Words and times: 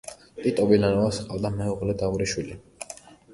ტიტო 0.45 0.63
ვილანოვას 0.71 1.19
ჰყავდა 1.25 1.51
მეუღლე 1.59 1.97
და 2.01 2.11
ორი 2.17 2.29
შვილი. 2.33 2.59